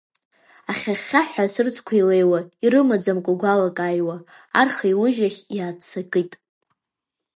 Ахьхьа-хьхьаҳәа 0.69 1.43
асырӡқәа 1.47 1.93
илеиуа, 2.01 2.39
ирымаӡамкәа 2.65 3.39
гәалак 3.41 3.77
аиуа, 3.87 4.17
арха 4.59 4.85
еиужь 4.89 5.21
ахь 5.27 5.39
иааццакит. 5.57 6.31